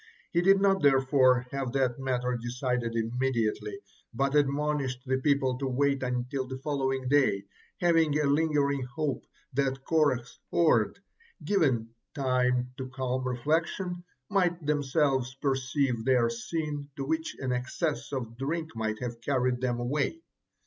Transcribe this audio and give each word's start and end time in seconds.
He 0.33 0.41
did 0.41 0.59
not 0.59 0.81
therefore 0.81 1.45
have 1.51 1.73
this 1.73 1.91
matter 1.99 2.35
decided 2.35 2.95
immediately, 2.95 3.81
but 4.11 4.33
admonished 4.33 5.03
the 5.05 5.21
people 5.21 5.59
to 5.59 5.67
wait 5.67 6.01
until 6.01 6.47
the 6.47 6.57
following 6.57 7.07
day, 7.07 7.43
having 7.79 8.17
a 8.19 8.25
lingering 8.25 8.81
hope 8.95 9.27
that 9.53 9.83
Korah's 9.83 10.39
horde, 10.49 10.97
given 11.43 11.93
time 12.15 12.73
for 12.77 12.87
calm 12.89 13.23
reflection, 13.27 14.03
might 14.27 14.65
themselves 14.65 15.35
perceive 15.35 16.03
their 16.03 16.31
sin 16.31 16.89
to 16.95 17.05
which 17.05 17.35
an 17.37 17.51
excess 17.51 18.11
of 18.11 18.39
drink 18.39 18.75
might 18.75 18.97
have 19.03 19.21
carried 19.21 19.61
them 19.61 19.79
away. 19.79 20.23